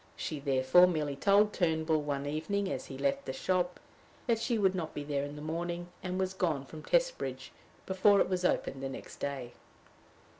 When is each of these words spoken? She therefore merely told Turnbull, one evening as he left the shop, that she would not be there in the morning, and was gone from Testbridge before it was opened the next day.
She 0.15 0.39
therefore 0.39 0.87
merely 0.87 1.15
told 1.15 1.53
Turnbull, 1.53 2.01
one 2.01 2.25
evening 2.25 2.71
as 2.71 2.87
he 2.87 2.97
left 2.97 3.25
the 3.25 3.33
shop, 3.33 3.79
that 4.25 4.39
she 4.39 4.57
would 4.57 4.73
not 4.73 4.95
be 4.95 5.03
there 5.03 5.23
in 5.23 5.35
the 5.35 5.43
morning, 5.43 5.89
and 6.01 6.17
was 6.17 6.33
gone 6.33 6.65
from 6.65 6.81
Testbridge 6.81 7.51
before 7.85 8.19
it 8.19 8.27
was 8.27 8.43
opened 8.43 8.81
the 8.81 8.89
next 8.89 9.17
day. 9.17 9.51